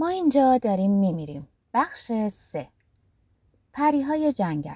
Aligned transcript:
ما 0.00 0.08
اینجا 0.08 0.58
داریم 0.58 0.90
میمیریم. 0.90 1.48
بخش 1.74 2.12
سه. 2.28 2.68
پریهای 3.72 4.32
جنگل. 4.32 4.74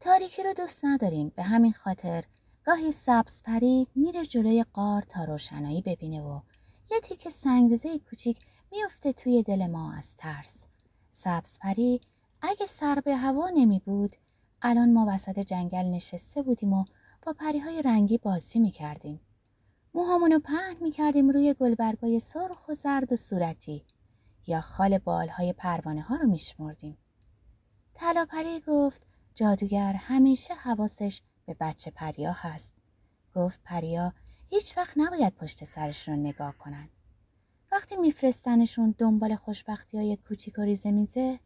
تاریکی 0.00 0.42
رو 0.42 0.52
دوست 0.52 0.84
نداریم. 0.84 1.32
به 1.36 1.42
همین 1.42 1.72
خاطر 1.72 2.24
گاهی 2.64 2.92
سبز 2.92 3.42
پری 3.42 3.86
میره 3.94 4.26
جلوی 4.26 4.64
قار 4.72 5.02
تا 5.02 5.24
روشنایی 5.24 5.82
ببینه 5.82 6.22
و 6.22 6.40
یه 6.90 7.00
تیک 7.00 7.28
سنگریزه 7.28 7.98
کوچیک 7.98 8.38
میفته 8.72 9.12
توی 9.12 9.42
دل 9.42 9.66
ما 9.66 9.92
از 9.92 10.16
ترس. 10.16 10.66
سبز 11.10 11.58
پری 11.58 12.00
اگه 12.42 12.66
سر 12.66 13.00
به 13.00 13.16
هوا 13.16 13.48
نمی 13.48 13.82
بود 13.84 14.16
الان 14.62 14.92
ما 14.92 15.06
وسط 15.08 15.38
جنگل 15.38 15.84
نشسته 15.84 16.42
بودیم 16.42 16.72
و 16.72 16.84
با 17.22 17.32
پریهای 17.32 17.82
رنگی 17.82 18.18
بازی 18.18 18.58
می 18.58 18.70
کردیم. 18.70 19.20
موهامونو 19.98 20.38
پهن 20.38 20.76
می 20.80 20.90
کردیم 20.90 21.30
روی 21.30 21.54
گلبرگای 21.54 22.20
سرخ 22.20 22.68
و 22.68 22.74
زرد 22.74 23.12
و 23.12 23.16
صورتی 23.16 23.84
یا 24.46 24.60
خال 24.60 24.98
بالهای 24.98 25.52
پروانه 25.52 26.02
ها 26.02 26.16
رو 26.16 26.28
می 26.28 26.38
شمردیم. 26.38 26.98
پری 28.30 28.60
گفت 28.66 29.02
جادوگر 29.34 29.92
همیشه 29.92 30.54
حواسش 30.54 31.22
به 31.46 31.56
بچه 31.60 31.90
پریا 31.90 32.32
هست. 32.32 32.74
گفت 33.34 33.60
پریا 33.64 34.12
هیچ 34.50 34.76
وقت 34.76 34.94
نباید 34.96 35.34
پشت 35.34 35.64
سرش 35.64 36.08
رو 36.08 36.16
نگاه 36.16 36.58
کنن. 36.58 36.88
وقتی 37.72 37.96
میفرستنشون 37.96 38.94
دنبال 38.98 39.36
خوشبختی 39.36 39.98
های 39.98 40.16
کوچیک 40.16 40.58
و 40.58 40.62
ریزه 40.62 40.90
میزه 40.90 41.40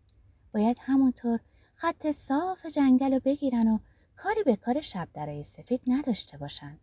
باید 0.54 0.76
همونطور 0.80 1.40
خط 1.74 2.10
صاف 2.10 2.66
جنگل 2.66 3.12
رو 3.12 3.20
بگیرن 3.24 3.68
و 3.68 3.78
کاری 4.16 4.42
به 4.42 4.56
کار 4.56 4.80
شب 4.80 5.08
درای 5.14 5.42
سفید 5.42 5.80
نداشته 5.86 6.38
باشن. 6.38 6.78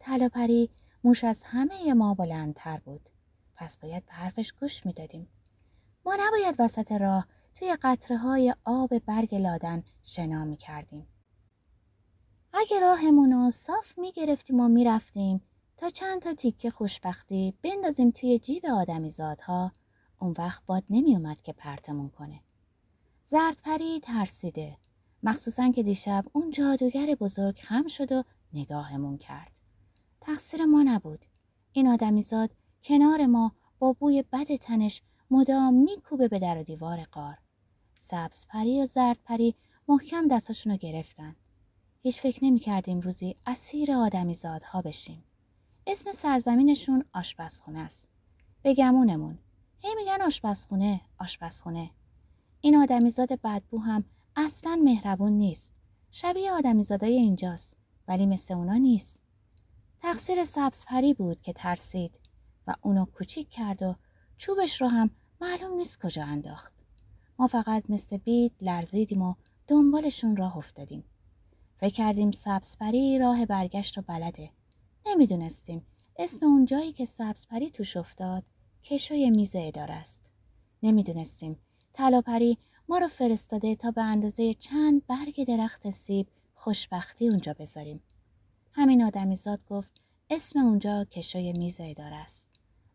تلاپری 0.00 0.70
موش 1.04 1.24
از 1.24 1.42
همه 1.42 1.94
ما 1.94 2.14
بلندتر 2.14 2.78
بود. 2.78 3.08
پس 3.54 3.76
باید 3.76 4.06
به 4.06 4.12
حرفش 4.12 4.52
گوش 4.52 4.86
می‌دادیم. 4.86 5.28
ما 6.06 6.16
نباید 6.20 6.54
وسط 6.58 6.92
راه 6.92 7.26
توی 7.54 7.76
قطره 7.82 8.16
های 8.16 8.54
آب 8.64 8.98
برگ 8.98 9.34
لادن 9.34 9.84
شنا 10.02 10.44
می 10.44 10.56
کردیم. 10.56 11.06
اگه 12.52 12.80
راهمون 12.80 13.32
رو 13.32 13.50
صاف 13.50 13.98
می 13.98 14.12
گرفتیم 14.12 14.60
و 14.60 14.68
می 14.68 14.84
رفتیم 14.84 15.40
تا 15.76 15.90
چند 15.90 16.22
تا 16.22 16.34
تیکه 16.34 16.70
خوشبختی 16.70 17.54
بندازیم 17.62 18.10
توی 18.10 18.38
جیب 18.38 18.66
آدمیزادها 18.66 19.72
اون 20.20 20.34
وقت 20.38 20.62
باد 20.66 20.84
نمی 20.90 21.16
اومد 21.16 21.42
که 21.42 21.52
پرتمون 21.52 22.08
کنه. 22.08 22.40
زردپری 23.24 24.00
ترسیده 24.00 24.76
مخصوصا 25.22 25.70
که 25.70 25.82
دیشب 25.82 26.24
اون 26.32 26.50
جادوگر 26.50 27.14
بزرگ 27.14 27.58
خم 27.58 27.86
شد 27.88 28.12
و 28.12 28.24
نگاهمون 28.52 29.18
کرد. 29.18 29.59
تقصیر 30.20 30.64
ما 30.64 30.82
نبود. 30.82 31.24
این 31.72 31.88
آدمیزاد 31.88 32.50
کنار 32.84 33.26
ما 33.26 33.52
با 33.78 33.92
بوی 33.92 34.22
بد 34.32 34.56
تنش 34.56 35.02
مدام 35.30 35.74
میکوبه 35.74 36.28
به 36.28 36.38
در 36.38 36.58
و 36.58 36.62
دیوار 36.62 37.02
قار. 37.02 37.38
سبز 37.98 38.46
پری 38.46 38.82
و 38.82 38.86
زرد 38.86 39.18
پری 39.24 39.54
محکم 39.88 40.28
دستاشونو 40.28 40.76
گرفتن. 40.76 41.36
هیچ 42.02 42.20
فکر 42.20 42.44
نمی 42.44 42.58
کردیم 42.58 43.00
روزی 43.00 43.36
اسیر 43.46 43.92
آدمیزادها 43.92 44.82
بشیم. 44.82 45.24
اسم 45.86 46.12
سرزمینشون 46.12 47.04
آشپزخونه 47.14 47.78
است. 47.78 48.08
به 48.62 48.74
گمونمون. 48.74 49.38
هی 49.78 49.94
میگن 49.94 50.22
آشپزخونه، 50.22 51.00
آشپزخونه. 51.18 51.90
این 52.60 52.76
آدمیزاد 52.76 53.40
بدبو 53.40 53.78
هم 53.78 54.04
اصلا 54.36 54.80
مهربون 54.84 55.32
نیست. 55.32 55.72
شبیه 56.10 56.52
آدمیزادای 56.52 57.12
اینجاست 57.12 57.76
ولی 58.08 58.26
مثل 58.26 58.54
اونا 58.54 58.76
نیست. 58.76 59.19
تقصیر 60.02 60.44
سبز 60.44 60.84
پری 60.84 61.14
بود 61.14 61.42
که 61.42 61.52
ترسید 61.52 62.20
و 62.66 62.74
اونو 62.82 63.04
کوچیک 63.04 63.50
کرد 63.50 63.82
و 63.82 63.94
چوبش 64.38 64.80
رو 64.80 64.88
هم 64.88 65.10
معلوم 65.40 65.76
نیست 65.76 66.00
کجا 66.00 66.24
انداخت. 66.24 66.72
ما 67.38 67.46
فقط 67.46 67.84
مثل 67.88 68.16
بید 68.16 68.52
لرزیدیم 68.60 69.22
و 69.22 69.34
دنبالشون 69.66 70.36
راه 70.36 70.56
افتادیم. 70.56 71.04
فکر 71.80 71.94
کردیم 71.94 72.30
سبزپری 72.30 73.18
راه 73.18 73.46
برگشت 73.46 73.96
رو 73.96 74.04
بلده. 74.06 74.50
نمی‌دونستیم 75.06 75.86
اسم 76.16 76.46
اون 76.46 76.64
جایی 76.64 76.92
که 76.92 77.04
سبزپری 77.04 77.70
توش 77.70 77.96
افتاد 77.96 78.44
کشوی 78.82 79.30
میز 79.30 79.52
اداره 79.54 79.94
است. 79.94 80.22
نمی‌دونستیم 80.82 81.58
طلاپری 81.92 82.58
ما 82.88 82.98
رو 82.98 83.08
فرستاده 83.08 83.76
تا 83.76 83.90
به 83.90 84.02
اندازه 84.02 84.54
چند 84.54 85.06
برگ 85.06 85.44
درخت 85.44 85.90
سیب 85.90 86.28
خوشبختی 86.54 87.28
اونجا 87.28 87.54
بذاریم. 87.58 88.02
همین 88.72 89.04
آدمیزاد 89.04 89.64
گفت 89.64 90.00
اسم 90.30 90.58
اونجا 90.58 91.04
کشوی 91.04 91.52
میز 91.52 91.76
اداره 91.80 92.16
است. 92.16 92.48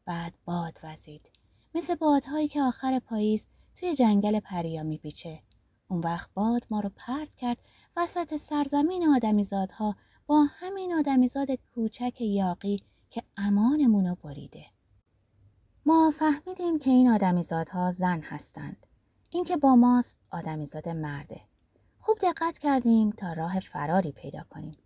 بعد 0.06 0.34
باد 0.46 0.80
وزید. 0.84 1.30
مثل 1.76 1.96
بادهایی 1.96 2.48
که 2.48 2.62
آخر 2.62 3.00
پاییز 3.00 3.48
توی 3.76 3.96
جنگل 3.96 4.40
پریا 4.40 4.84
میپیچه. 4.84 5.40
اون 5.88 6.00
وقت 6.00 6.30
باد 6.34 6.66
ما 6.70 6.80
رو 6.80 6.92
پرت 6.96 7.36
کرد 7.36 7.58
وسط 7.96 8.36
سرزمین 8.36 9.08
آدمیزادها 9.08 9.96
با 10.28 10.44
همین 10.50 10.94
آدمیزاد 10.94 11.48
کوچک 11.52 12.22
یاقی 12.22 12.82
که 13.10 13.24
امانمون 13.38 14.08
رو 14.08 14.16
بریده. 14.16 14.66
ما 15.86 16.14
فهمیدیم 16.20 16.80
که 16.80 16.90
این 16.90 17.10
آدمیزادها 17.10 17.92
زن 17.92 18.22
هستند. 18.22 18.86
اینکه 19.30 19.58
با 19.58 19.76
ماست 19.76 20.18
آدمیزاد 20.32 20.90
مرده. 20.90 21.42
خوب 22.00 22.18
دقت 22.22 22.58
کردیم 22.58 23.10
تا 23.10 23.34
راه 23.34 23.60
فراری 23.60 24.12
پیدا 24.12 24.46
کنیم. 24.50 24.78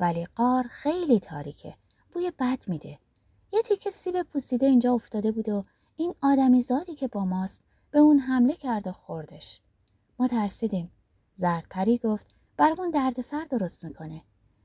ولی 0.00 0.26
قار 0.36 0.66
خیلی 0.70 1.20
تاریکه. 1.20 1.74
بوی 2.12 2.32
بد 2.38 2.58
میده. 2.66 2.98
یه 3.52 3.62
تیکه 3.62 3.90
سیب 3.90 4.22
پوسیده 4.22 4.66
اینجا 4.66 4.92
افتاده 4.92 5.32
بود 5.32 5.48
و 5.48 5.64
این 5.96 6.14
آدمیزادی 6.20 6.94
که 6.94 7.08
با 7.08 7.24
ماست 7.24 7.60
به 7.90 7.98
اون 7.98 8.18
حمله 8.18 8.54
کرد 8.54 8.86
و 8.86 8.92
خوردش. 8.92 9.60
ما 10.18 10.28
ترسیدیم. 10.28 10.90
زرد 11.34 11.66
پری 11.70 11.98
گفت 11.98 12.26
برمون 12.56 12.90
دردسر 12.90 13.44
درست 13.44 13.84
می‌کنه. 13.84 14.22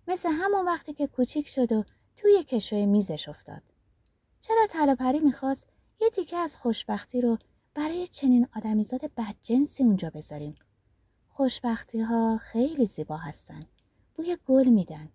مثل 0.07 0.29
همون 0.31 0.65
وقتی 0.65 0.93
که 0.93 1.07
کوچیک 1.07 1.47
شد 1.47 1.71
و 1.71 1.83
توی 2.17 2.43
کشوی 2.43 2.85
میزش 2.85 3.29
افتاد. 3.29 3.61
چرا 4.41 4.67
طلا 4.69 4.95
پری 4.95 5.19
می‌خواست 5.19 5.67
یه 6.01 6.09
تیکه 6.09 6.37
از 6.37 6.57
خوشبختی 6.57 7.21
رو 7.21 7.37
برای 7.73 8.07
چنین 8.07 8.47
آدمیزاد 8.55 9.11
بدجنسی 9.17 9.83
اونجا 9.83 10.09
بذاریم؟ 10.09 10.55
خوشبختی 11.29 12.01
ها 12.01 12.37
خیلی 12.37 12.85
زیبا 12.85 13.17
هستن. 13.17 13.65
بوی 14.15 14.37
گل 14.45 14.67
میدن. 14.67 15.09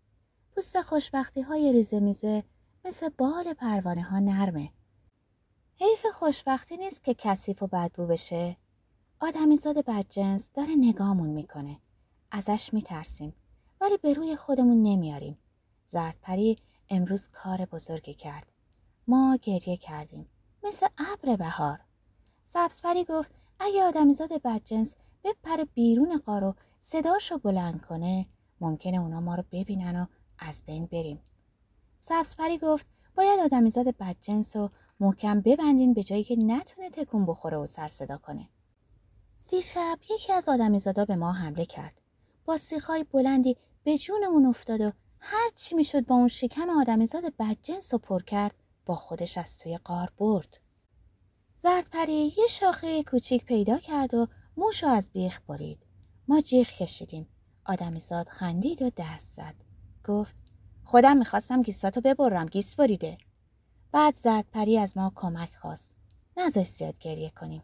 پوست 0.54 0.80
خوشبختی 0.80 1.40
های 1.40 1.72
ریزه 1.72 2.00
میزه 2.00 2.44
مثل 2.84 3.08
بال 3.08 3.52
پروانه 3.52 4.02
ها 4.02 4.18
نرمه. 4.18 4.70
حیف 5.76 6.06
خوشبختی 6.14 6.76
نیست 6.76 7.04
که 7.04 7.14
کثیف 7.14 7.62
و 7.62 7.66
بدبو 7.66 8.06
بشه. 8.06 8.56
آدمیزاد 9.20 9.84
بدجنس 9.84 10.52
داره 10.52 10.74
نگامون 10.76 11.30
می‌کنه. 11.30 11.78
ازش 12.30 12.70
میترسیم 12.72 13.34
ولی 13.80 13.96
به 13.96 14.12
روی 14.12 14.36
خودمون 14.36 14.82
نمیاریم. 14.82 15.38
زردپری 15.84 16.58
امروز 16.90 17.28
کار 17.28 17.64
بزرگی 17.64 18.14
کرد. 18.14 18.52
ما 19.08 19.38
گریه 19.42 19.76
کردیم. 19.76 20.28
مثل 20.62 20.86
ابر 20.98 21.36
بهار. 21.36 21.80
سبزپری 22.44 23.04
گفت 23.04 23.32
اگه 23.60 23.82
آدمیزاد 23.82 24.42
بدجنس 24.42 24.94
بپره 25.24 25.64
بیرون 25.64 26.18
قارو 26.18 26.54
صداشو 26.78 27.38
بلند 27.38 27.82
کنه 27.82 28.26
ممکنه 28.60 28.96
اونا 28.96 29.20
ما 29.20 29.34
رو 29.34 29.44
ببینن 29.52 29.96
و 29.96 30.06
از 30.48 30.62
بین 30.66 30.86
بریم. 30.86 31.20
سبزپری 31.98 32.58
گفت 32.58 32.86
باید 33.14 33.40
آدمیزاد 33.40 33.96
بدجنس 33.96 34.56
رو 34.56 34.70
محکم 35.00 35.40
ببندین 35.40 35.94
به 35.94 36.02
جایی 36.02 36.24
که 36.24 36.36
نتونه 36.36 36.90
تکون 36.90 37.26
بخوره 37.26 37.56
و 37.56 37.66
سر 37.66 37.88
صدا 37.88 38.18
کنه. 38.18 38.48
دیشب 39.48 39.98
یکی 40.10 40.32
از 40.32 40.48
آدمیزادا 40.48 41.04
به 41.04 41.16
ما 41.16 41.32
حمله 41.32 41.64
کرد. 41.64 42.00
با 42.44 42.56
سیخای 42.58 43.04
بلندی 43.04 43.56
به 43.84 43.98
جونمون 43.98 44.46
افتاد 44.46 44.80
و 44.80 44.92
هر 45.20 45.50
چی 45.54 45.74
می‌شد 45.74 46.06
با 46.06 46.14
اون 46.14 46.28
شکم 46.28 46.70
آدمیزاد 46.70 47.36
بدجنس 47.38 47.94
و 47.94 47.98
پر 47.98 48.22
کرد 48.22 48.54
با 48.86 48.94
خودش 48.94 49.38
از 49.38 49.58
توی 49.58 49.78
قار 49.78 50.12
برد. 50.18 50.60
زردپری 51.58 52.32
یه 52.38 52.46
شاخه 52.50 53.02
کوچیک 53.02 53.44
پیدا 53.44 53.78
کرد 53.78 54.14
و 54.14 54.26
موشو 54.56 54.86
از 54.86 55.10
بیخ 55.10 55.40
برید. 55.48 55.86
ما 56.28 56.40
جیغ 56.40 56.68
کشیدیم. 56.68 57.28
آدمیزاد 57.64 58.28
خندید 58.28 58.82
و 58.82 58.90
دست 58.96 59.34
زد. 59.34 59.54
گفت 60.04 60.36
خودم 60.92 61.16
می‌خواستم 61.16 61.62
گیساتو 61.62 62.00
ببرم 62.00 62.46
گیس 62.46 62.74
بریده. 62.74 63.18
بعد 63.92 64.14
زردپری 64.14 64.78
از 64.78 64.96
ما 64.96 65.12
کمک 65.14 65.54
خواست. 65.54 65.94
نذاش 66.36 66.66
زیاد 66.66 66.98
گریه 66.98 67.30
کنیم. 67.30 67.62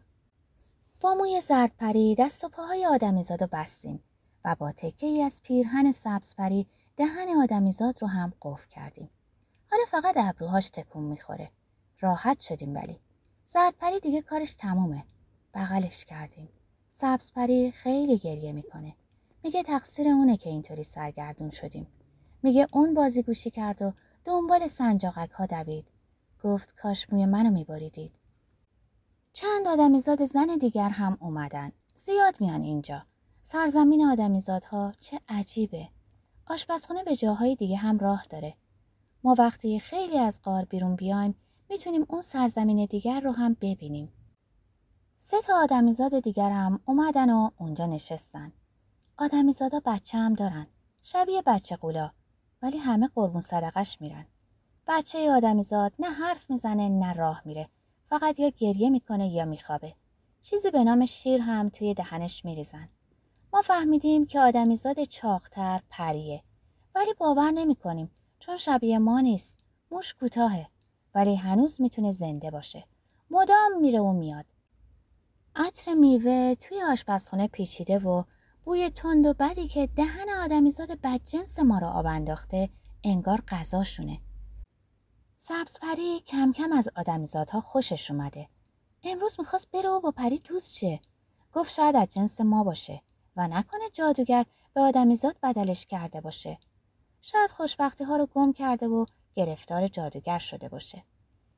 با 1.01 1.13
موی 1.13 1.41
زردپری 1.41 2.15
دست 2.15 2.43
و 2.43 2.49
پاهای 2.49 2.85
آدمیزاد 2.85 3.41
رو 3.41 3.49
بستیم 3.51 4.03
و 4.45 4.55
با 4.59 4.71
تکه 4.71 5.07
ای 5.07 5.23
از 5.23 5.41
پیرهن 5.43 5.91
سبزپری 5.91 6.67
دهن 6.97 7.29
آدمیزاد 7.43 8.01
رو 8.01 8.07
هم 8.07 8.33
قفل 8.41 8.67
کردیم. 8.67 9.09
حالا 9.71 9.83
فقط 9.91 10.17
ابروهاش 10.17 10.69
تکون 10.69 11.03
می‌خوره. 11.03 11.51
راحت 11.99 12.39
شدیم 12.39 12.75
ولی. 12.75 12.99
زردپری 13.45 13.99
دیگه 13.99 14.21
کارش 14.21 14.53
تمومه. 14.53 15.03
بغلش 15.53 16.05
کردیم. 16.05 16.49
سبزپری 16.89 17.71
خیلی 17.71 18.17
گریه 18.17 18.51
می‌کنه. 18.51 18.95
میگه 19.43 19.63
تقصیر 19.63 20.07
اونه 20.07 20.37
که 20.37 20.49
اینطوری 20.49 20.83
سرگردون 20.83 21.49
شدیم. 21.49 21.87
میگه 22.43 22.67
اون 22.71 22.93
بازی 22.93 23.23
گوشی 23.23 23.49
کرد 23.49 23.81
و 23.81 23.93
دنبال 24.25 24.67
سنجاقک 24.67 25.31
ها 25.31 25.45
دوید. 25.45 25.87
گفت 26.43 26.75
کاش 26.75 27.09
موی 27.13 27.25
منو 27.25 27.49
میبریدید. 27.49 28.11
چند 29.33 29.67
آدمیزاد 29.67 30.25
زن 30.25 30.57
دیگر 30.59 30.89
هم 30.89 31.17
اومدن. 31.21 31.71
زیاد 31.95 32.35
میان 32.39 32.61
اینجا. 32.61 33.05
سرزمین 33.43 34.05
آدمیزادها 34.05 34.93
چه 34.99 35.19
عجیبه. 35.29 35.89
آشپزخونه 36.47 37.03
به 37.03 37.15
جاهای 37.15 37.55
دیگه 37.55 37.77
هم 37.77 37.97
راه 37.97 38.25
داره. 38.29 38.55
ما 39.23 39.35
وقتی 39.37 39.79
خیلی 39.79 40.17
از 40.17 40.41
قار 40.41 40.65
بیرون 40.65 40.95
بیایم 40.95 41.35
می‌تونیم 41.69 42.05
اون 42.09 42.21
سرزمین 42.21 42.85
دیگر 42.85 43.19
رو 43.19 43.31
هم 43.31 43.57
ببینیم. 43.61 44.13
سه 45.17 45.41
تا 45.41 45.63
آدمیزاد 45.63 46.19
دیگر 46.19 46.51
هم 46.51 46.79
اومدن 46.85 47.29
و 47.29 47.49
اونجا 47.57 47.85
نشستن. 47.85 48.51
آدمیزادا 49.17 49.81
بچه 49.85 50.17
هم 50.17 50.33
دارن. 50.33 50.67
شبیه 51.03 51.41
بچه 51.41 51.75
قولا. 51.75 52.11
ولی 52.61 52.77
همه 52.77 53.09
قربون 53.15 53.41
صدقش 53.41 54.01
میرن. 54.01 54.25
بچه 54.87 55.31
آدمیزاد 55.31 55.93
نه 55.99 56.09
حرف 56.09 56.49
می‌زنه 56.49 56.89
نه 56.89 57.13
راه 57.13 57.41
میره. 57.45 57.69
فقط 58.09 58.39
یا 58.39 58.49
گریه 58.49 58.89
می‌کنه 58.89 59.27
یا 59.27 59.45
میخوابه. 59.45 59.95
چیزی 60.41 60.71
به 60.71 60.83
نام 60.83 61.05
شیر 61.05 61.41
هم 61.41 61.69
توی 61.69 61.93
دهنش 61.93 62.45
میریزن. 62.45 62.89
ما 63.53 63.61
فهمیدیم 63.61 64.25
که 64.25 64.39
آدمیزاد 64.39 65.03
چاقتر 65.03 65.81
پریه. 65.89 66.43
ولی 66.95 67.13
باور 67.13 67.51
نمی‌کنیم 67.51 68.11
چون 68.39 68.57
شبیه 68.57 68.99
ما 68.99 69.19
نیست. 69.19 69.63
موش 69.91 70.13
کوتاهه. 70.13 70.67
ولی 71.15 71.35
هنوز 71.35 71.81
می‌تونه 71.81 72.11
زنده 72.11 72.51
باشه. 72.51 72.83
مدام 73.29 73.81
میره 73.81 73.99
و 73.99 74.13
میاد. 74.13 74.45
عطر 75.55 75.93
میوه 75.93 76.55
توی 76.55 76.81
آشپزخونه 76.81 77.47
پیچیده 77.47 77.99
و 77.99 78.23
بوی 78.63 78.89
تند 78.89 79.25
و 79.25 79.33
بدی 79.33 79.67
که 79.67 79.87
دهن 79.87 80.29
آدمیزاد 80.29 81.01
بدجنس 81.01 81.59
ما 81.59 81.77
رو 81.77 81.87
آب 81.87 82.05
انداخته 82.05 82.69
انگار 83.03 83.43
غذاشونه. 83.47 84.19
سبزپری 85.37 86.19
کم 86.19 86.51
کم 86.51 86.71
از 86.71 86.89
آدمیزادها 86.95 87.61
خوشش 87.61 88.11
اومده. 88.11 88.47
امروز 89.03 89.35
می‌خواست 89.39 89.71
بره 89.71 89.89
و 89.89 89.99
با 89.99 90.11
پری 90.11 90.39
دوست 90.39 90.77
شه. 90.77 90.99
گفت 91.53 91.71
شاید 91.71 91.95
از 91.95 92.09
جنس 92.09 92.41
ما 92.41 92.63
باشه 92.63 93.01
و 93.35 93.47
نکنه 93.47 93.89
جادوگر 93.93 94.45
به 94.73 94.81
آدمیزاد 94.81 95.35
بدلش 95.43 95.85
کرده 95.85 96.21
باشه. 96.21 96.57
شاید 97.21 97.49
خوشبختی 97.49 98.03
ها 98.03 98.17
رو 98.17 98.25
گم 98.25 98.53
کرده 98.53 98.87
و 98.87 99.05
گرفتار 99.35 99.87
جادوگر 99.87 100.39
شده 100.39 100.69
باشه. 100.69 101.03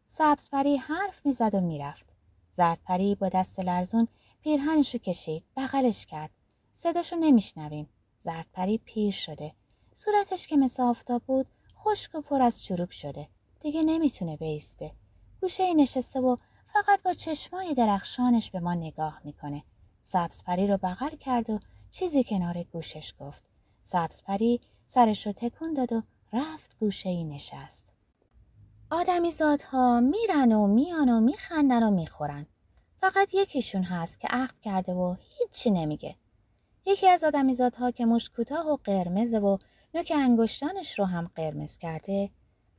سبزپری 0.06 0.78
حرف 0.78 1.26
می‌زد 1.26 1.56
و 1.56 1.62
می‌رفت. 1.62 2.10
زردپری 2.50 3.16
با 3.16 3.30
دست 3.30 3.60
لرزون 3.60 4.08
پیرهنشو 4.42 4.98
کشید 4.98 5.44
بغلش 5.58 6.06
کرد 6.06 6.32
صداشو 6.74 7.16
نمیشنویم. 7.16 7.90
زردپری 8.18 8.78
پیر 8.78 9.12
شده. 9.12 9.54
صورتش 9.96 10.48
که 10.48 10.58
مثل 10.58 10.84
آفتاب 10.84 11.24
بود 11.24 11.48
خشک 11.78 12.16
و 12.16 12.22
پر 12.22 12.42
از 12.42 12.64
چروک 12.64 12.94
شده. 12.94 13.28
دیگه 13.60 13.84
نمی‌تونه 13.84 14.38
بیسته. 14.38 14.92
گوشه 15.42 15.64
ای 15.64 15.74
نشسته 15.74 16.20
و 16.20 16.36
فقط 16.74 17.04
با 17.04 17.14
چشمای 17.14 17.74
درخشانش 17.74 18.52
به 18.52 18.60
ما 18.60 18.74
نگاه 18.74 19.22
می‌کنه. 19.24 19.64
سبزپری 20.02 20.68
رو 20.68 20.78
بغل 20.78 21.16
کرد 21.16 21.50
و 21.50 21.60
چیزی 21.92 22.24
کنار 22.24 22.64
گوشش 22.64 23.14
گفت. 23.20 23.44
سبزپری 23.82 24.62
سرش 24.86 25.28
رو 25.28 25.34
تکون 25.34 25.74
داد 25.74 25.94
و 25.94 26.04
رفت 26.34 26.80
گوشه 26.80 27.10
ای 27.10 27.24
نشست. 27.24 27.92
آدمیزادها 28.92 30.00
میرن 30.00 30.52
و 30.52 30.68
میان 30.68 31.10
و 31.10 31.20
میخندن 31.20 31.84
و 31.84 31.92
می‌خورن. 31.92 32.46
فقط 32.98 33.34
یکیشون 33.34 33.84
هست 33.84 34.20
که 34.20 34.28
عقب 34.28 34.62
کرده 34.62 34.94
و 34.94 35.16
هیچی 35.20 35.72
نمیگه. 35.72 36.16
یکی 36.86 37.08
از 37.08 37.24
آدمیزادها 37.24 37.92
که 37.92 38.06
موش 38.06 38.30
کوتاه 38.30 38.68
و 38.68 38.78
قرمزه 38.84 39.40
و 39.40 39.58
نوک 39.94 40.12
انگشتانش 40.16 41.00
رو 41.00 41.06
هم 41.06 41.32
قرمز 41.36 41.78
کرده 41.78 42.30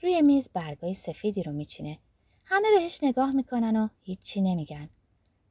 روی 0.02 0.22
میز 0.22 0.48
برگای 0.48 0.94
سفیدی 0.94 1.42
رو 1.42 1.52
میچینه. 1.52 1.98
همه 2.44 2.68
بهش 2.78 3.02
نگاه 3.02 3.32
می‌کنن 3.32 3.76
و 3.76 3.88
هیچی 4.00 4.40
نمیگن. 4.40 4.88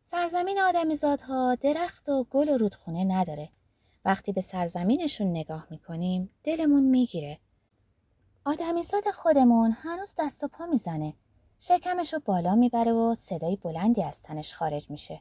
سرزمین 0.04 0.60
آدمیزادها 0.60 1.56
درخت 1.56 2.10
و 2.10 2.24
گل 2.24 2.50
و 2.50 2.58
رودخونه 2.58 3.04
نداره. 3.04 3.50
وقتی 4.06 4.32
به 4.32 4.42
سرزمینشون 4.42 5.28
نگاه 5.28 5.68
می‌کنیم 5.70 6.30
دلمون 6.44 6.84
می‌گیره. 6.84 7.40
آدمیزاد 8.46 9.12
خودمون 9.14 9.72
هنوز 9.72 10.14
دست 10.18 10.44
و 10.44 10.48
پا 10.48 10.66
می‌زنه. 10.66 11.14
شکمش 11.60 12.14
رو 12.14 12.20
بالا 12.26 12.56
می‌بره 12.56 12.92
و 12.92 13.16
صدای 13.16 13.56
بلندی 13.56 14.04
از 14.04 14.24
تنش 14.24 14.54
خارج 14.54 14.90
میشه. 14.90 15.20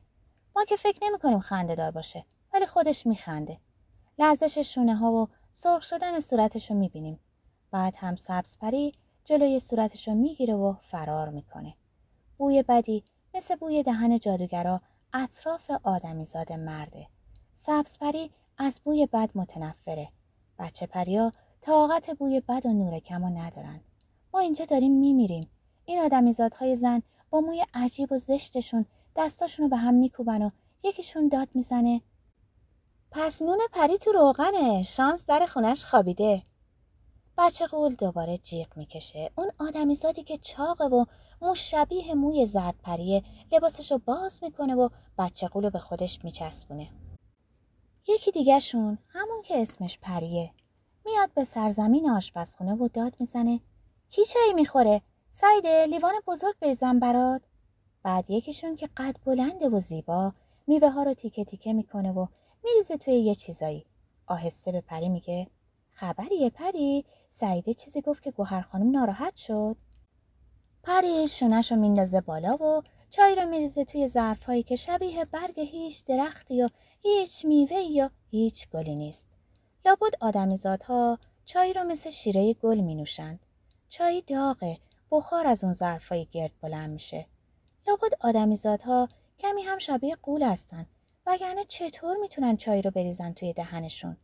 ما 0.56 0.65
که 0.65 0.77
فکر 0.77 0.99
نمی 1.03 1.19
کنیم 1.19 1.41
خنده 1.41 1.75
دار 1.75 1.91
باشه 1.91 2.25
خودش 2.70 3.06
میخنده. 3.06 3.58
لرزش 4.19 4.58
شونه 4.58 4.96
ها 4.96 5.12
و 5.12 5.28
سرخ 5.50 5.82
شدن 5.82 6.20
صورتش 6.20 6.70
رو 6.70 6.76
می‌بینیم. 6.76 7.20
بعد 7.70 7.94
هم 7.96 8.17
سبزپری 8.17 8.94
جلوی 9.25 9.61
صورتش 9.61 10.08
رو 10.08 10.14
می‌گیره 10.14 10.55
و 10.55 10.75
فرار 10.82 11.28
می‌کنه. 11.28 11.75
بوی 12.38 12.62
بدی 12.62 13.05
مثل 13.34 13.56
بوی 13.56 13.82
دهن 13.82 14.19
جادوگرا 14.19 14.81
اطراف 15.12 15.70
آدمیزاد 15.82 16.52
مرده. 16.52 17.06
سبزپری 17.55 18.31
از 18.58 18.81
بوی 18.84 19.06
بد 19.06 19.31
متنفره. 19.34 20.08
بچه 20.58 20.87
پریا 20.87 21.32
طاقت 21.61 22.11
بوی 22.11 22.40
بد 22.40 22.67
و 22.67 22.72
نور 22.72 22.99
کم 22.99 23.25
ندارن. 23.25 23.81
ما 24.34 24.40
اینجا 24.40 24.64
داریم 24.64 24.93
میمیریم. 24.93 25.50
این 25.84 26.00
آدمیزادهای 26.00 26.76
زن 26.76 27.02
با 27.31 27.40
موی 27.40 27.64
عجیب 27.75 28.12
و 28.12 28.19
زشتشون 28.19 28.87
دستاشون 29.17 29.62
رو 29.62 29.70
به 29.70 29.76
هم 29.76 29.94
میکوبن 29.94 30.43
و 30.43 30.50
یکیشون 30.84 31.28
داد 31.28 31.49
می‌زنه 31.55 32.00
پس 33.12 33.43
نون 33.43 33.59
پری 33.73 33.99
تو 33.99 34.12
روغنه. 34.12 34.83
شانس 34.83 35.25
در 35.27 35.47
خونش 35.47 35.85
خوابیده. 35.85 36.43
بچه 37.39 37.67
قول 37.67 37.95
دوباره 37.95 38.39
جیغ 38.39 38.77
می‌کشه. 38.77 39.31
اون 39.39 39.51
آدمیزادی 39.59 40.23
که 40.23 40.39
چاقه 40.39 40.85
و 40.85 41.05
مو 41.43 41.55
شبیه 41.55 42.15
موی 42.15 42.47
زرد 42.47 42.75
پریه 42.83 43.23
لباسش 43.53 43.93
رو 43.93 43.99
باز 43.99 44.43
می‌کنه 44.43 44.75
و 44.75 44.89
بچه 45.19 45.49
قول 45.49 45.65
رو 45.65 45.71
به 45.71 45.79
خودش 45.79 46.25
میچسبونه. 46.25 46.89
یکی 48.09 48.31
دیگه 48.31 48.59
شون 48.59 48.99
همون 49.09 49.43
که 49.43 49.63
اسمش 49.63 49.99
پریه. 50.03 50.51
میاد 51.06 51.31
به 51.35 51.45
سرزمین 51.45 52.11
آشپزخونه 52.11 52.75
و 52.75 52.89
داد 52.89 53.17
می‌زنه. 53.21 53.61
کی 54.11 54.25
چایی 54.25 54.53
می‌خوره؟ 54.53 55.03
سعیده 55.29 55.87
لیوان 55.87 56.15
بزرگ 56.27 56.55
بریزم 56.61 56.99
برات. 56.99 57.43
بعد 58.03 58.31
یکیشون 58.31 58.77
که 58.77 58.89
قد 58.97 59.17
بلنده 59.25 59.69
و 59.69 59.81
زیبا 59.81 60.33
میوه 60.67 60.91
ها 60.91 61.03
رو 61.03 61.15
تیکه 61.15 61.45
تیکه 61.45 61.73
می‌کنه 61.73 62.13
و 62.13 62.27
میریزه 62.65 62.97
توی 62.97 63.15
یه 63.15 63.35
چیزایی. 63.35 63.87
آهسته 64.27 64.73
به 64.73 64.81
پری 64.81 65.09
میگه 65.09 65.47
خبریه 65.93 66.51
پری؟ 66.51 67.05
سعیده 67.31 67.75
چیزی 67.75 68.01
گفت 68.01 68.23
که 68.23 68.31
گوهر 68.31 68.61
خانم 68.61 68.91
ناراحت 68.91 69.37
شد. 69.37 69.77
پری 70.83 71.29
شونش 71.29 71.73
رو 71.73 71.79
میندازه 71.79 72.21
بالا 72.21 72.57
و 72.57 72.83
چای 73.11 73.35
رو 73.35 73.49
میریزه 73.49 73.85
توی 73.85 74.09
ظرفهایی 74.09 74.62
که 74.62 74.77
شبیه 74.77 75.25
برگ 75.25 75.61
هیچ 75.61 76.05
درختی 76.05 76.55
یا 76.55 76.70
هیچ 77.01 77.44
میوه 77.44 77.77
یا 77.77 78.11
هیچ 78.31 78.69
گلی 78.69 78.94
نیست. 78.94 79.29
لابد 79.87 80.15
آدمیزادها 80.20 81.19
چای 81.44 81.73
رو 81.73 81.84
مثل 81.84 82.11
شیره 82.11 82.55
گل 82.55 82.81
می 82.81 82.94
نوشند. 82.94 83.41
چای 83.89 84.23
داغه 84.27 84.79
بخار 85.11 85.46
از 85.46 85.65
اون 85.65 85.73
ظرفای 85.73 86.27
گرد 86.32 86.53
بلند 86.61 86.91
میشه. 86.91 87.27
لابد 87.89 88.15
آدمیزادها 88.20 89.08
کمی 89.39 89.63
هم 89.63 89.79
شبیه 89.79 90.17
قول 90.23 90.43
هستن. 90.43 90.87
وگرنه 91.27 91.65
چطور 91.65 92.17
می‌تونن 92.17 92.56
چای 92.56 92.82
رو 92.82 92.91
بریزن 92.91 93.32
توی 93.32 93.53
دهنشون؟ 93.53 94.17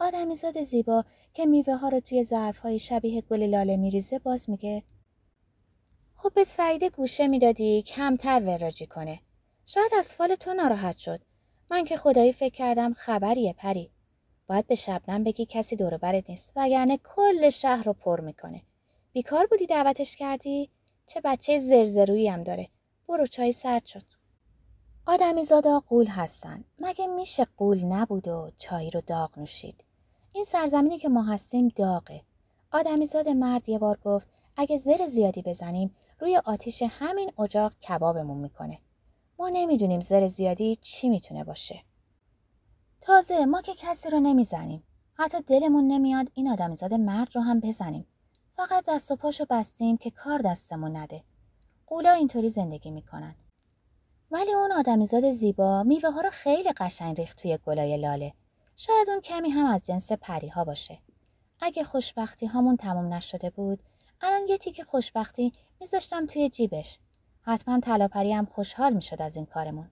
آدمیزاد 0.00 0.62
زیبا 0.62 1.04
که 1.34 1.46
میوه 1.46 1.74
ها 1.74 1.88
رو 1.88 2.00
توی 2.00 2.24
ظرفهای 2.24 2.78
شبیه 2.78 3.20
گل 3.20 3.42
لاله 3.42 3.76
میریزه 3.76 4.18
باز 4.18 4.50
میگه 4.50 4.82
خب 6.16 6.32
به 6.34 6.44
سعیده 6.44 6.90
گوشه 6.90 7.26
می‌دادی 7.26 7.82
کمتر 7.82 8.42
وراجی 8.46 8.86
کنه. 8.86 9.20
شاید 9.66 9.94
از 9.98 10.14
فال 10.14 10.34
تو 10.34 10.54
ناراحت 10.54 10.98
شد. 10.98 11.20
من 11.70 11.84
که 11.84 11.96
خدایی 11.96 12.32
فکر 12.32 12.54
کردم 12.54 12.92
خبریه 12.92 13.52
پری. 13.52 13.90
باید 14.46 14.66
به 14.66 14.74
شبنم 14.74 15.24
بگی 15.24 15.46
کسی 15.46 15.76
دور 15.76 15.96
برت 15.96 16.30
نیست 16.30 16.52
وگرنه 16.56 16.98
کل 17.04 17.50
شهر 17.50 17.82
رو 17.82 17.92
پر 17.92 18.20
می‌کنه. 18.20 18.62
بیکار 19.12 19.46
بودی 19.46 19.66
دعوتش 19.66 20.16
کردی؟ 20.16 20.70
چه 21.06 21.20
بچه 21.24 21.60
زرزرویی 21.60 22.28
هم 22.28 22.42
داره. 22.42 22.68
برو 23.08 23.26
چای 23.26 23.52
سرد 23.52 23.84
شد. 23.84 24.21
آدمی 25.06 25.44
زادا 25.44 25.80
قول 25.80 26.06
هستن. 26.06 26.64
مگه 26.78 27.06
میشه 27.06 27.46
قول 27.56 27.84
نبود 27.84 28.28
و 28.28 28.50
چای 28.58 28.90
رو 28.90 29.00
داغ 29.00 29.38
نوشید؟ 29.38 29.84
این 30.34 30.44
سرزمینی 30.44 30.98
که 30.98 31.08
ما 31.08 31.22
هستیم 31.22 31.68
داغه. 31.68 32.22
آدمیزاد 32.72 33.28
مرد 33.28 33.68
یه 33.68 33.78
بار 33.78 33.98
گفت 34.04 34.28
اگه 34.56 34.78
زر 34.78 35.06
زیادی 35.06 35.42
بزنیم 35.42 35.94
روی 36.20 36.36
آتیش 36.36 36.82
همین 36.88 37.32
اجاق 37.38 37.72
کبابمون 37.78 38.38
می‌کنه. 38.38 38.78
ما 39.38 39.48
نمی‌دونیم 39.48 40.00
زر 40.00 40.26
زیادی 40.26 40.76
چی 40.76 41.08
می‌تونه 41.08 41.44
باشه. 41.44 41.82
تازه 43.00 43.44
ما 43.44 43.62
که 43.62 43.72
کسی 43.74 44.10
رو 44.10 44.20
نمی‌زنیم. 44.20 44.82
حتی 45.14 45.40
دلمون 45.40 45.86
نمیاد 45.86 46.30
این 46.34 46.48
آدمیزاد 46.48 46.94
مرد 46.94 47.36
رو 47.36 47.42
هم 47.42 47.60
بزنیم. 47.60 48.06
فقط 48.56 48.84
دست 48.88 49.10
و 49.10 49.16
پاشو 49.16 49.46
بستیم 49.50 49.96
که 49.96 50.10
کار 50.10 50.38
دستمون 50.38 50.96
نده. 50.96 51.24
قولا 51.86 52.12
اینطوری 52.12 52.48
زندگی 52.48 52.90
می‌کنن. 52.90 53.34
ولی 54.32 54.52
اون 54.52 54.72
آدمیزاد 54.72 55.30
زیبا 55.30 55.82
میوه 55.82 56.10
ها 56.10 56.20
رو 56.20 56.30
خیلی 56.30 56.72
قشنگ 56.72 57.16
ریخت 57.20 57.36
توی 57.38 57.58
گلای 57.66 57.96
لاله. 57.96 58.32
شاید 58.76 59.10
اون 59.10 59.20
کمی 59.20 59.50
هم 59.50 59.66
از 59.66 59.82
جنس 59.82 60.12
پری 60.12 60.48
ها 60.48 60.64
باشه. 60.64 60.98
اگه 61.60 61.84
خوشبختی 61.84 62.46
هامون 62.46 62.76
تموم 62.76 63.14
نشده 63.14 63.50
بود، 63.50 63.82
الان 64.20 64.48
یه 64.48 64.58
تیک 64.58 64.82
خوشبختی 64.82 65.52
میذاشتم 65.80 66.26
توی 66.26 66.48
جیبش. 66.48 66.98
حتما 67.42 67.80
طلاپری 67.80 68.32
هم 68.32 68.44
خوشحال 68.44 68.92
می‌شد 68.92 69.22
از 69.22 69.36
این 69.36 69.46
کارمون. 69.46 69.90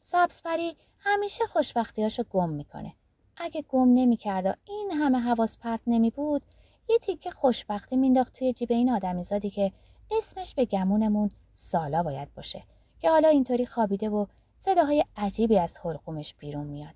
سبزپری 0.00 0.76
همیشه 0.98 1.44
خوشبختیاشو 1.44 2.22
گم 2.22 2.48
می‌کنه. 2.48 2.94
اگه 3.36 3.62
گم 3.68 3.88
نمی‌کرد 3.94 4.46
و 4.46 4.52
این 4.64 4.90
همه 4.90 5.18
حواس 5.18 5.58
پرت 5.58 5.80
نمی 5.86 6.10
بود 6.10 6.42
یه 6.88 6.98
تیکه 6.98 7.30
خوشبختی 7.30 7.96
مینداخت 7.96 8.32
توی 8.32 8.52
جیب 8.52 8.72
این 8.72 8.90
آدمیزادی 8.90 9.50
که 9.50 9.72
اسمش 10.10 10.54
به 10.54 10.64
گمونمون 10.64 11.30
سالا 11.52 12.02
باید 12.02 12.34
باشه 12.34 12.62
که 13.00 13.10
حالا 13.10 13.28
اینطوری 13.28 13.66
خوابیده 13.66 14.08
و 14.08 14.26
صداهای 14.54 15.04
عجیبی 15.16 15.58
از 15.58 15.78
حلقومش 15.84 16.34
بیرون 16.34 16.66
میاد. 16.66 16.94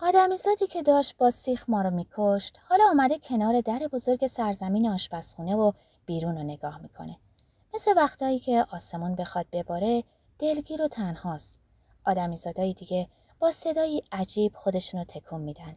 آدمیزادی 0.00 0.66
که 0.66 0.82
داشت 0.82 1.16
با 1.16 1.30
سیخ 1.30 1.64
ما 1.68 1.82
رو 1.82 1.90
میکشت 1.90 2.58
حالا 2.68 2.84
اومده 2.84 3.18
کنار 3.18 3.60
در 3.60 3.88
بزرگ 3.92 4.26
سرزمین 4.26 4.88
آشپزخونه 4.88 5.56
و 5.56 5.72
بیرون 6.06 6.36
رو 6.36 6.42
نگاه 6.42 6.78
می‌کنه. 6.78 7.16
مثل 7.74 7.94
وقتایی 7.96 8.38
که 8.38 8.66
آسمون 8.70 9.14
بخواد 9.14 9.46
بباره 9.52 10.04
دلگیر 10.38 10.82
و 10.82 10.88
تنهاست. 10.88 11.60
آدمیزادای 12.04 12.74
دیگه 12.74 13.08
با 13.38 13.50
صدایی 13.50 14.02
عجیب 14.12 14.56
خودشونو 14.56 15.04
تکون 15.04 15.40
میدن. 15.40 15.76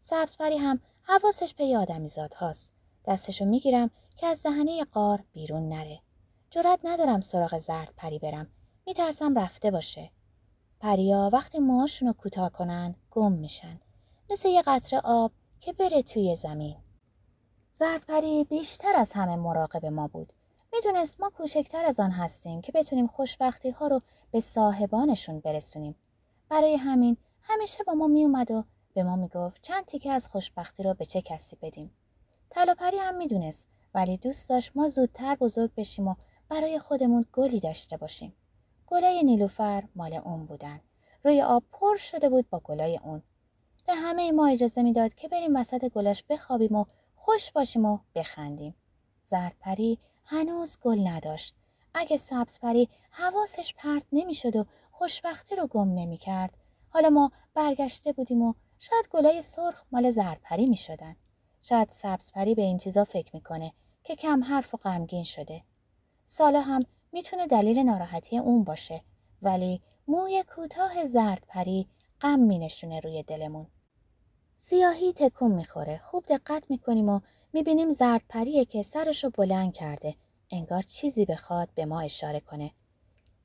سبزپری 0.00 0.56
هم 0.56 0.80
حواسش 1.02 1.54
به 1.54 1.78
آدمیزاد 1.78 2.34
هاست. 2.34 2.72
دستشو 3.06 3.44
می‌گیرم 3.44 3.90
که 4.16 4.26
از 4.26 4.42
دهنه 4.42 4.84
قار 4.84 5.24
بیرون 5.32 5.68
نره. 5.68 6.00
جرأت 6.50 6.80
ندارم 6.84 7.20
سراغ 7.20 7.58
زرد 7.58 7.92
پری 7.96 8.18
برم. 8.18 8.50
میترسم 8.90 9.38
رفته 9.38 9.70
باشه. 9.70 10.10
پریا 10.80 11.30
وقتی 11.32 11.58
موهاشون 11.58 12.08
رو 12.08 12.14
کوتاه 12.14 12.50
کنن 12.50 12.94
گم 13.10 13.32
میشن. 13.32 13.80
مثل 14.30 14.48
یه 14.48 14.62
قطره 14.62 15.00
آب 15.04 15.32
که 15.60 15.72
بره 15.72 16.02
توی 16.02 16.36
زمین. 16.36 16.76
زردپری 17.72 18.44
بیشتر 18.44 18.96
از 18.96 19.12
همه 19.12 19.36
مراقب 19.36 19.86
ما 19.86 20.08
بود. 20.08 20.32
می‌دونست 20.72 21.20
ما 21.20 21.30
کوچکتر 21.30 21.84
از 21.84 22.00
آن 22.00 22.10
هستیم 22.10 22.60
که 22.60 22.72
بتونیم 22.72 23.06
خوشبختی 23.06 23.70
ها 23.70 23.86
رو 23.86 24.02
به 24.30 24.40
صاحبانشون 24.40 25.40
برسونیم. 25.40 25.94
برای 26.48 26.76
همین 26.76 27.16
همیشه 27.42 27.84
با 27.84 27.92
ما 27.92 28.06
میومد 28.06 28.50
و 28.50 28.64
به 28.94 29.02
ما 29.02 29.16
می‌گفت 29.16 29.60
چند 29.60 29.84
تیکه 29.84 30.10
از 30.12 30.28
خوشبختی 30.28 30.82
رو 30.82 30.94
به 30.94 31.04
چه 31.04 31.22
کسی 31.22 31.56
بدیم. 31.62 31.90
طلاپری 32.50 32.98
هم 32.98 33.16
می‌دونست 33.16 33.68
ولی 33.94 34.16
دوست 34.16 34.48
داشت 34.48 34.72
ما 34.74 34.88
زودتر 34.88 35.34
بزرگ 35.34 35.74
بشیم 35.74 36.08
و 36.08 36.14
برای 36.48 36.78
خودمون 36.78 37.26
گلی 37.32 37.60
داشته 37.60 37.96
باشیم. 37.96 38.36
گلای 38.90 39.22
نیلوفر 39.22 39.84
مال 39.94 40.14
اون 40.14 40.46
بودن. 40.46 40.80
روی 41.24 41.42
آب 41.42 41.64
پر 41.72 41.96
شده 41.96 42.28
بود 42.28 42.50
با 42.50 42.60
گلای 42.64 43.00
اون. 43.04 43.22
به 43.86 43.94
همه 43.94 44.32
ما 44.32 44.46
اجازه 44.46 44.82
می‌داد 44.82 45.14
که 45.14 45.28
بریم 45.28 45.56
وسط 45.56 45.88
گلاش 45.88 46.24
بخوابیم 46.28 46.76
و 46.76 46.84
خوش 47.14 47.52
باشیم 47.52 47.84
و 47.84 47.98
بخندیم. 48.14 48.74
زردپری 49.24 49.98
هنوز 50.24 50.78
گل 50.82 51.08
نداشت. 51.08 51.54
اگه 51.94 52.16
سبزپری 52.16 52.88
حواسش 53.10 53.74
پرت 53.76 54.04
نمی‌شد 54.12 54.56
و 54.56 54.64
خوشبختی 54.90 55.56
رو 55.56 55.66
گم 55.66 55.94
نمی 55.94 56.16
کرد. 56.16 56.56
حالا 56.88 57.10
ما 57.10 57.30
برگشته 57.54 58.12
بودیم 58.12 58.42
و 58.42 58.54
شاید 58.78 59.08
گلای 59.10 59.42
سرخ 59.42 59.82
مال 59.92 60.10
زردپری 60.10 60.66
می 60.66 60.76
شدن. 60.76 61.16
شاید 61.60 61.88
سبزپری 61.88 62.54
به 62.54 62.62
این 62.62 62.78
چیزا 62.78 63.04
فکر 63.04 63.30
می‌کنه 63.34 63.72
که 64.04 64.16
کم 64.16 64.44
حرف 64.44 64.74
و 64.74 64.76
غمگین 64.76 65.24
شده. 65.24 65.62
سالا 66.24 66.60
هم 66.60 66.82
می‌تونه 67.12 67.46
دلیل 67.46 67.78
ناراحتی 67.78 68.38
اون 68.38 68.64
باشه 68.64 69.02
ولی 69.42 69.80
موی 70.08 70.44
کوتاه 70.54 71.06
زردپری 71.06 71.88
غم 72.20 72.38
می 72.38 72.58
نشونه 72.58 73.00
روی 73.00 73.22
دلمون. 73.22 73.66
سیاهی 74.56 75.12
تکون 75.12 75.52
می‌خوره. 75.52 75.98
خوب 75.98 76.24
دقت 76.26 76.70
می‌کنیم 76.70 77.08
و 77.08 77.20
می‌بینیم 77.52 77.90
زردپریه 77.90 78.64
که 78.64 78.82
سرشو 78.82 79.30
بلند 79.30 79.72
کرده. 79.72 80.14
انگار 80.50 80.82
چیزی 80.82 81.24
بخواد 81.24 81.68
به 81.74 81.84
ما 81.84 82.00
اشاره 82.00 82.40
کنه. 82.40 82.70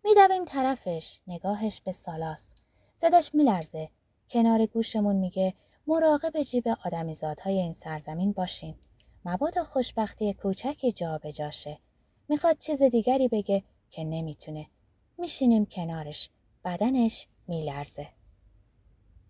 میدویم 0.04 0.46
طرفش. 0.46 1.20
نگاهش 1.28 1.82
به 1.82 1.92
سالاست. 1.92 2.62
صداش 2.96 3.36
میلرزه. 3.36 3.90
کنار 4.30 4.66
گوشمون 4.66 5.16
میگه 5.16 5.54
مراقب 5.88 6.44
جیب 6.44 6.68
آدمیزادهای 6.86 7.58
این 7.58 7.74
سرزمین 7.74 8.32
باشین. 8.32 8.76
مبادا 9.26 9.64
خوشبختی 9.64 10.34
کوچکی 10.34 10.92
جا 10.92 11.18
به 11.18 11.32
جاشه. 11.32 11.80
می‌خواد 12.30 12.58
چیز 12.58 12.84
دیگری 12.84 13.28
بگه 13.28 13.64
که 13.90 14.04
نمی‌تونه. 14.04 14.68
میشینیم 15.18 15.66
کنارش. 15.66 16.30
بدنش 16.66 17.28
میلرزه. 17.48 18.08